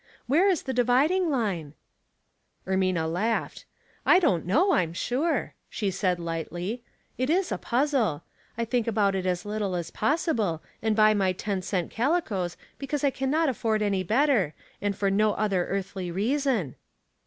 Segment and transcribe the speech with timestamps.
[0.25, 1.75] Where is the dividing line?"
[2.67, 3.65] Ermina laughed."
[4.13, 6.81] I don't know, I'm sure," she said, lightly."
[7.19, 8.23] It is a puzzle.
[8.57, 13.03] I think about it as little as possible, and buy my ten cent calicoes because
[13.03, 16.77] I can not afford any better, and for no other earthly reason."